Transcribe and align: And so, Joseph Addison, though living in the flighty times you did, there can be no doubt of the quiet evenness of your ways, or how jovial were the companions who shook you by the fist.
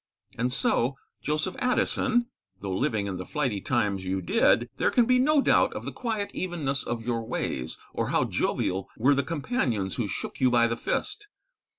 And 0.35 0.51
so, 0.51 0.95
Joseph 1.21 1.55
Addison, 1.59 2.25
though 2.59 2.75
living 2.75 3.05
in 3.05 3.17
the 3.17 3.23
flighty 3.23 3.61
times 3.61 4.03
you 4.03 4.19
did, 4.19 4.67
there 4.77 4.89
can 4.89 5.05
be 5.05 5.19
no 5.19 5.41
doubt 5.41 5.73
of 5.73 5.85
the 5.85 5.91
quiet 5.91 6.31
evenness 6.33 6.81
of 6.83 7.05
your 7.05 7.23
ways, 7.23 7.77
or 7.93 8.07
how 8.07 8.23
jovial 8.23 8.89
were 8.97 9.13
the 9.13 9.21
companions 9.21 9.97
who 9.97 10.07
shook 10.07 10.41
you 10.41 10.49
by 10.49 10.65
the 10.65 10.75
fist. 10.75 11.27